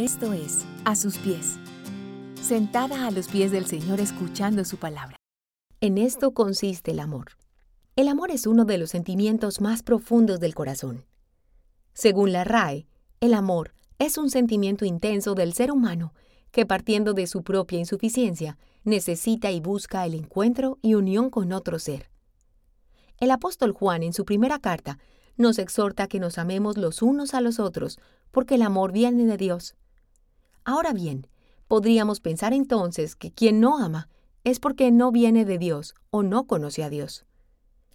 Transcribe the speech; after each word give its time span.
Esto 0.00 0.32
es, 0.32 0.64
a 0.86 0.96
sus 0.96 1.18
pies. 1.18 1.58
Sentada 2.40 3.06
a 3.06 3.10
los 3.10 3.28
pies 3.28 3.50
del 3.50 3.66
Señor 3.66 4.00
escuchando 4.00 4.64
su 4.64 4.78
palabra. 4.78 5.16
En 5.82 5.98
esto 5.98 6.32
consiste 6.32 6.92
el 6.92 7.00
amor. 7.00 7.32
El 7.96 8.08
amor 8.08 8.30
es 8.30 8.46
uno 8.46 8.64
de 8.64 8.78
los 8.78 8.88
sentimientos 8.88 9.60
más 9.60 9.82
profundos 9.82 10.40
del 10.40 10.54
corazón. 10.54 11.04
Según 11.92 12.32
la 12.32 12.44
RAE, 12.44 12.86
el 13.20 13.34
amor 13.34 13.74
es 13.98 14.16
un 14.16 14.30
sentimiento 14.30 14.86
intenso 14.86 15.34
del 15.34 15.52
ser 15.52 15.70
humano 15.70 16.14
que 16.50 16.64
partiendo 16.64 17.12
de 17.12 17.26
su 17.26 17.42
propia 17.42 17.78
insuficiencia, 17.78 18.56
necesita 18.84 19.50
y 19.50 19.60
busca 19.60 20.06
el 20.06 20.14
encuentro 20.14 20.78
y 20.80 20.94
unión 20.94 21.28
con 21.28 21.52
otro 21.52 21.78
ser. 21.78 22.08
El 23.18 23.30
apóstol 23.32 23.72
Juan 23.72 24.02
en 24.02 24.14
su 24.14 24.24
primera 24.24 24.60
carta 24.60 24.98
nos 25.36 25.58
exhorta 25.58 26.06
que 26.06 26.20
nos 26.20 26.38
amemos 26.38 26.78
los 26.78 27.02
unos 27.02 27.34
a 27.34 27.42
los 27.42 27.60
otros, 27.60 27.98
porque 28.30 28.54
el 28.54 28.62
amor 28.62 28.92
viene 28.92 29.26
de 29.26 29.36
Dios. 29.36 29.76
Ahora 30.70 30.92
bien, 30.92 31.26
podríamos 31.66 32.20
pensar 32.20 32.52
entonces 32.52 33.16
que 33.16 33.32
quien 33.32 33.58
no 33.58 33.78
ama 33.78 34.08
es 34.44 34.60
porque 34.60 34.92
no 34.92 35.10
viene 35.10 35.44
de 35.44 35.58
Dios 35.58 35.96
o 36.10 36.22
no 36.22 36.46
conoce 36.46 36.84
a 36.84 36.88
Dios. 36.88 37.26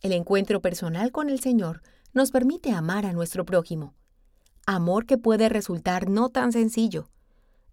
El 0.00 0.10
encuentro 0.10 0.60
personal 0.60 1.12
con 1.12 1.30
el 1.30 1.38
Señor 1.38 1.82
nos 2.14 2.32
permite 2.32 2.72
amar 2.72 3.06
a 3.06 3.12
nuestro 3.12 3.44
prójimo. 3.44 3.94
Amor 4.66 5.06
que 5.06 5.18
puede 5.18 5.48
resultar 5.48 6.10
no 6.10 6.30
tan 6.30 6.50
sencillo, 6.50 7.10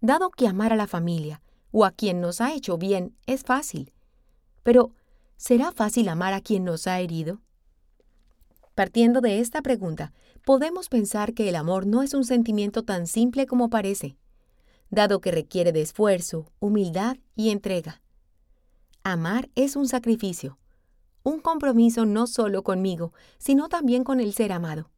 dado 0.00 0.30
que 0.30 0.46
amar 0.46 0.72
a 0.72 0.76
la 0.76 0.86
familia 0.86 1.42
o 1.72 1.84
a 1.84 1.90
quien 1.90 2.20
nos 2.20 2.40
ha 2.40 2.54
hecho 2.54 2.78
bien 2.78 3.16
es 3.26 3.42
fácil. 3.42 3.92
Pero, 4.62 4.92
¿será 5.36 5.72
fácil 5.72 6.10
amar 6.10 6.32
a 6.32 6.40
quien 6.40 6.62
nos 6.62 6.86
ha 6.86 7.00
herido? 7.00 7.40
Partiendo 8.76 9.20
de 9.20 9.40
esta 9.40 9.62
pregunta, 9.62 10.12
podemos 10.44 10.88
pensar 10.88 11.34
que 11.34 11.48
el 11.48 11.56
amor 11.56 11.88
no 11.88 12.04
es 12.04 12.14
un 12.14 12.24
sentimiento 12.24 12.84
tan 12.84 13.08
simple 13.08 13.48
como 13.48 13.68
parece 13.68 14.16
dado 14.92 15.22
que 15.22 15.30
requiere 15.30 15.72
de 15.72 15.80
esfuerzo, 15.80 16.52
humildad 16.60 17.16
y 17.34 17.48
entrega. 17.48 18.02
Amar 19.02 19.48
es 19.54 19.74
un 19.74 19.88
sacrificio, 19.88 20.58
un 21.22 21.40
compromiso 21.40 22.04
no 22.04 22.26
solo 22.26 22.62
conmigo, 22.62 23.14
sino 23.38 23.68
también 23.68 24.04
con 24.04 24.20
el 24.20 24.34
ser 24.34 24.52
amado, 24.52 24.90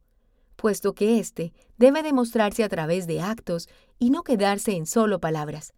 puesto 0.56 0.94
que 0.94 1.20
éste 1.20 1.52
debe 1.78 2.02
demostrarse 2.02 2.64
a 2.64 2.68
través 2.68 3.06
de 3.06 3.20
actos 3.20 3.68
y 4.00 4.10
no 4.10 4.24
quedarse 4.24 4.72
en 4.72 4.86
solo 4.86 5.20
palabras. 5.20 5.74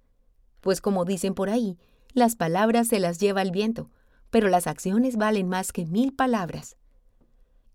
Pues 0.62 0.80
como 0.80 1.04
dicen 1.04 1.34
por 1.34 1.50
ahí, 1.50 1.78
las 2.14 2.36
palabras 2.36 2.88
se 2.88 3.00
las 3.00 3.18
lleva 3.18 3.42
el 3.42 3.50
viento, 3.50 3.90
pero 4.30 4.48
las 4.48 4.66
acciones 4.66 5.16
valen 5.16 5.46
más 5.46 5.72
que 5.72 5.84
mil 5.84 6.14
palabras. 6.14 6.78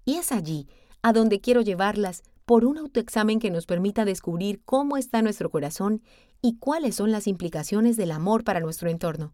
Y 0.05 0.15
es 0.15 0.31
allí 0.31 0.67
a 1.03 1.13
donde 1.13 1.39
quiero 1.39 1.61
llevarlas 1.61 2.23
por 2.45 2.65
un 2.65 2.77
autoexamen 2.77 3.39
que 3.39 3.51
nos 3.51 3.65
permita 3.65 4.05
descubrir 4.05 4.61
cómo 4.65 4.97
está 4.97 5.21
nuestro 5.21 5.49
corazón 5.49 6.01
y 6.41 6.57
cuáles 6.57 6.95
son 6.95 7.11
las 7.11 7.27
implicaciones 7.27 7.97
del 7.97 8.11
amor 8.11 8.43
para 8.43 8.59
nuestro 8.59 8.89
entorno, 8.89 9.33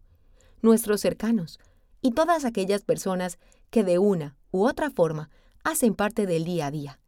nuestros 0.60 1.00
cercanos 1.00 1.58
y 2.02 2.12
todas 2.12 2.44
aquellas 2.44 2.82
personas 2.82 3.38
que 3.70 3.84
de 3.84 3.98
una 3.98 4.36
u 4.50 4.66
otra 4.66 4.90
forma 4.90 5.30
hacen 5.64 5.94
parte 5.94 6.26
del 6.26 6.44
día 6.44 6.66
a 6.66 6.70
día. 6.70 7.00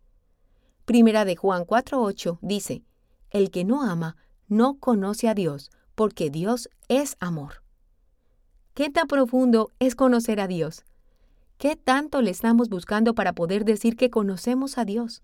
Primera 0.84 1.24
de 1.24 1.36
Juan 1.36 1.64
4:8 1.64 2.38
dice, 2.42 2.82
El 3.30 3.50
que 3.50 3.64
no 3.64 3.82
ama 3.82 4.16
no 4.48 4.78
conoce 4.78 5.28
a 5.28 5.34
Dios, 5.34 5.70
porque 5.94 6.30
Dios 6.30 6.68
es 6.88 7.16
amor. 7.20 7.62
¿Qué 8.74 8.90
tan 8.90 9.06
profundo 9.06 9.70
es 9.78 9.94
conocer 9.94 10.40
a 10.40 10.48
Dios? 10.48 10.84
¿Qué 11.58 11.76
tanto 11.76 12.22
le 12.22 12.30
estamos 12.30 12.70
buscando 12.70 13.14
para 13.14 13.34
poder 13.34 13.66
decir 13.66 13.96
que 13.96 14.08
conocemos 14.08 14.78
a 14.78 14.86
Dios? 14.86 15.22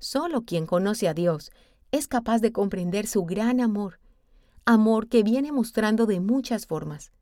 Solo 0.00 0.42
quien 0.42 0.66
conoce 0.66 1.06
a 1.08 1.14
Dios 1.14 1.52
es 1.92 2.08
capaz 2.08 2.40
de 2.40 2.52
comprender 2.52 3.06
su 3.06 3.24
gran 3.24 3.60
amor, 3.60 3.99
amor 4.64 5.08
que 5.08 5.22
viene 5.22 5.52
mostrando 5.52 6.06
de 6.06 6.20
muchas 6.20 6.66
formas. 6.66 7.12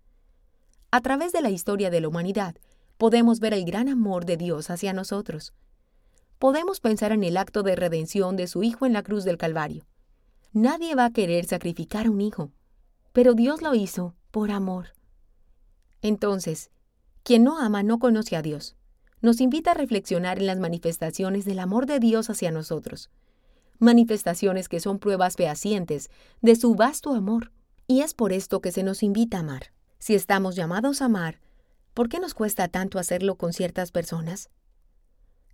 A 0.91 1.01
través 1.01 1.33
de 1.33 1.43
la 1.43 1.51
historia 1.51 1.91
de 1.91 2.01
la 2.01 2.09
humanidad, 2.09 2.57
podemos 2.97 3.41
ver 3.41 3.55
el 3.55 3.65
gran 3.65 3.89
amor 3.89 4.25
de 4.25 4.37
Dios 4.37 4.71
hacia 4.71 4.93
nosotros. 4.93 5.55
Podemos 6.39 6.81
pensar 6.81 7.13
en 7.13 7.25
el 7.25 7.37
acto 7.37 7.63
de 7.63 7.77
redención 7.77 8.37
de 8.37 8.47
su 8.47 8.63
Hijo 8.63 8.87
en 8.87 8.93
la 8.93 9.03
cruz 9.03 9.25
del 9.25 9.39
Calvario. 9.39 9.87
Nadie 10.53 10.95
va 10.95 11.07
a 11.07 11.13
querer 11.13 11.45
sacrificar 11.45 12.07
a 12.07 12.11
un 12.11 12.21
hijo, 12.21 12.51
pero 13.13 13.35
Dios 13.35 13.61
lo 13.61 13.75
hizo 13.75 14.15
por 14.31 14.51
amor. 14.51 14.95
Entonces, 16.01 16.71
quien 17.23 17.45
no 17.45 17.59
ama 17.59 17.83
no 17.83 17.99
conoce 17.99 18.37
a 18.37 18.43
Dios. 18.43 18.77
Nos 19.21 19.41
invita 19.41 19.73
a 19.73 19.75
reflexionar 19.75 20.39
en 20.39 20.47
las 20.47 20.59
manifestaciones 20.59 21.45
del 21.45 21.59
amor 21.59 21.87
de 21.87 21.99
Dios 21.99 22.31
hacia 22.31 22.51
nosotros 22.51 23.11
manifestaciones 23.79 24.69
que 24.69 24.81
son 24.81 24.99
pruebas 24.99 25.37
fehacientes 25.37 26.11
de 26.41 26.57
su 26.57 26.75
vasto 26.75 27.15
amor. 27.15 27.53
Y 27.87 28.01
es 28.01 28.15
por 28.15 28.33
esto 28.33 28.61
que 28.61 28.73
se 28.73 28.83
nos 28.83 29.03
invita 29.03 29.39
a 29.39 29.41
amar. 29.41 29.73
Si 29.99 30.15
estamos 30.15 30.57
llamados 30.57 31.03
a 31.03 31.07
amar, 31.07 31.41
¿por 31.95 32.09
qué 32.09 32.21
nos 32.21 32.35
cuesta 32.35 32.69
tanto 32.69 32.99
hacerlo 32.99 33.37
con 33.37 33.53
ciertas 33.53 33.91
personas? 33.91 34.51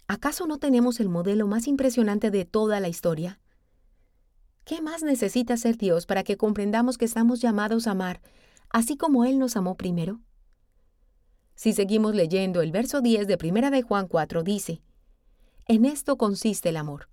¿Acaso 0.06 0.46
no 0.46 0.58
tenemos 0.58 1.00
el 1.00 1.08
modelo 1.08 1.46
más 1.46 1.66
impresionante 1.66 2.30
de 2.30 2.44
toda 2.44 2.80
la 2.80 2.88
historia? 2.88 3.40
¿Qué 4.64 4.82
más 4.82 5.02
necesita 5.02 5.56
ser 5.56 5.76
Dios 5.76 6.06
para 6.06 6.24
que 6.24 6.36
comprendamos 6.36 6.98
que 6.98 7.04
estamos 7.04 7.40
llamados 7.40 7.86
a 7.86 7.92
amar, 7.92 8.20
así 8.70 8.96
como 8.96 9.24
Él 9.24 9.38
nos 9.38 9.56
amó 9.56 9.76
primero? 9.76 10.20
Si 11.54 11.72
seguimos 11.72 12.14
leyendo, 12.14 12.62
el 12.62 12.72
verso 12.72 13.00
10 13.00 13.26
de 13.26 13.38
Primera 13.38 13.70
de 13.70 13.82
Juan 13.82 14.08
4 14.08 14.42
dice, 14.42 14.82
En 15.66 15.84
esto 15.84 16.16
consiste 16.16 16.70
el 16.70 16.76
amor, 16.76 17.08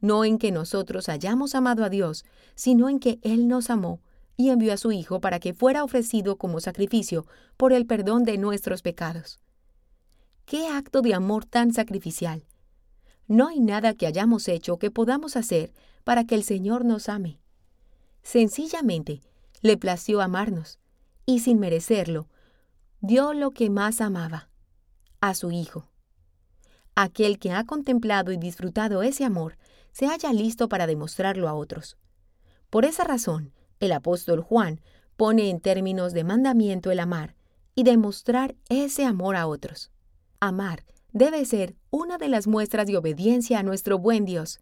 no 0.00 0.24
en 0.24 0.38
que 0.38 0.52
nosotros 0.52 1.08
hayamos 1.08 1.54
amado 1.54 1.84
a 1.84 1.88
Dios, 1.88 2.24
sino 2.54 2.88
en 2.88 2.98
que 2.98 3.18
Él 3.22 3.48
nos 3.48 3.70
amó 3.70 4.00
y 4.36 4.50
envió 4.50 4.72
a 4.72 4.76
su 4.76 4.92
Hijo 4.92 5.20
para 5.20 5.40
que 5.40 5.54
fuera 5.54 5.82
ofrecido 5.82 6.36
como 6.36 6.60
sacrificio 6.60 7.26
por 7.56 7.72
el 7.72 7.86
perdón 7.86 8.24
de 8.24 8.38
nuestros 8.38 8.82
pecados. 8.82 9.40
¡Qué 10.44 10.68
acto 10.68 11.02
de 11.02 11.14
amor 11.14 11.44
tan 11.44 11.72
sacrificial! 11.72 12.44
No 13.26 13.48
hay 13.48 13.60
nada 13.60 13.94
que 13.94 14.06
hayamos 14.06 14.46
hecho 14.48 14.78
que 14.78 14.90
podamos 14.90 15.36
hacer 15.36 15.72
para 16.04 16.24
que 16.24 16.36
el 16.36 16.44
Señor 16.44 16.84
nos 16.84 17.08
ame. 17.08 17.40
Sencillamente, 18.22 19.22
le 19.62 19.76
plació 19.76 20.20
amarnos, 20.20 20.78
y 21.24 21.40
sin 21.40 21.58
merecerlo, 21.58 22.28
dio 23.00 23.32
lo 23.32 23.50
que 23.50 23.70
más 23.70 24.00
amaba, 24.00 24.48
a 25.20 25.34
su 25.34 25.50
Hijo. 25.50 25.88
Aquel 26.94 27.38
que 27.38 27.50
ha 27.50 27.64
contemplado 27.64 28.30
y 28.32 28.36
disfrutado 28.36 29.02
ese 29.02 29.24
amor 29.24 29.56
se 29.96 30.08
halla 30.08 30.30
listo 30.30 30.68
para 30.68 30.86
demostrarlo 30.86 31.48
a 31.48 31.54
otros. 31.54 31.96
Por 32.68 32.84
esa 32.84 33.02
razón, 33.02 33.54
el 33.80 33.92
apóstol 33.92 34.42
Juan 34.42 34.82
pone 35.16 35.48
en 35.48 35.58
términos 35.58 36.12
de 36.12 36.22
mandamiento 36.22 36.90
el 36.90 37.00
amar 37.00 37.34
y 37.74 37.82
demostrar 37.82 38.56
ese 38.68 39.06
amor 39.06 39.36
a 39.36 39.46
otros. 39.46 39.90
Amar 40.38 40.84
debe 41.14 41.42
ser 41.46 41.76
una 41.88 42.18
de 42.18 42.28
las 42.28 42.46
muestras 42.46 42.86
de 42.86 42.98
obediencia 42.98 43.58
a 43.58 43.62
nuestro 43.62 43.98
buen 43.98 44.26
Dios. 44.26 44.60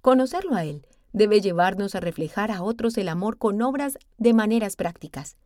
Conocerlo 0.00 0.54
a 0.54 0.64
Él 0.64 0.86
debe 1.12 1.42
llevarnos 1.42 1.94
a 1.94 2.00
reflejar 2.00 2.50
a 2.50 2.62
otros 2.62 2.96
el 2.96 3.10
amor 3.10 3.36
con 3.36 3.60
obras 3.60 3.98
de 4.16 4.32
maneras 4.32 4.76
prácticas. 4.76 5.36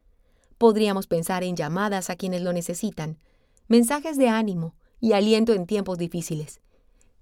Podríamos 0.58 1.08
pensar 1.08 1.42
en 1.42 1.56
llamadas 1.56 2.08
a 2.08 2.14
quienes 2.14 2.42
lo 2.42 2.52
necesitan, 2.52 3.18
mensajes 3.66 4.16
de 4.16 4.28
ánimo 4.28 4.76
y 5.00 5.14
aliento 5.14 5.54
en 5.54 5.66
tiempos 5.66 5.98
difíciles, 5.98 6.60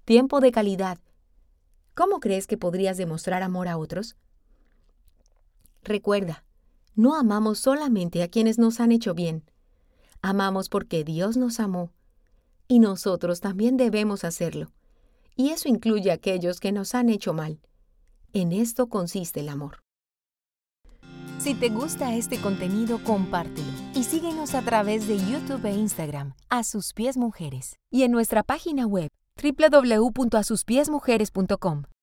tiempo 0.05 0.41
de 0.41 0.51
calidad 0.51 0.99
¿Cómo 1.97 2.19
crees 2.19 2.45
que 2.45 2.59
podrías 2.59 2.95
demostrar 2.95 3.41
amor 3.41 3.67
a 3.67 3.75
otros? 3.75 4.17
Recuerda, 5.81 6.43
no 6.93 7.15
amamos 7.15 7.57
solamente 7.57 8.21
a 8.21 8.27
quienes 8.27 8.59
nos 8.59 8.79
han 8.79 8.91
hecho 8.91 9.15
bien. 9.15 9.49
Amamos 10.21 10.69
porque 10.69 11.03
Dios 11.03 11.37
nos 11.37 11.59
amó. 11.59 11.91
Y 12.67 12.77
nosotros 12.77 13.39
también 13.39 13.77
debemos 13.77 14.25
hacerlo. 14.25 14.71
Y 15.35 15.49
eso 15.49 15.69
incluye 15.69 16.11
a 16.11 16.13
aquellos 16.13 16.59
que 16.59 16.71
nos 16.71 16.93
han 16.93 17.09
hecho 17.09 17.33
mal. 17.33 17.61
En 18.31 18.51
esto 18.51 18.89
consiste 18.89 19.39
el 19.39 19.49
amor. 19.49 19.79
Si 21.39 21.55
te 21.55 21.69
gusta 21.69 22.13
este 22.13 22.39
contenido, 22.39 23.03
compártelo 23.03 23.71
y 23.95 24.03
síguenos 24.03 24.53
a 24.53 24.61
través 24.61 25.07
de 25.07 25.17
YouTube 25.17 25.65
e 25.65 25.73
Instagram, 25.73 26.35
a 26.49 26.63
sus 26.63 26.93
pies 26.93 27.17
mujeres, 27.17 27.79
y 27.89 28.03
en 28.03 28.11
nuestra 28.11 28.43
página 28.43 28.85
web 28.85 29.09
www.asuspiesmujeres.com. 29.43 31.87